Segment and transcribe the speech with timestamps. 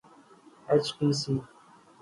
[0.69, 1.33] H T C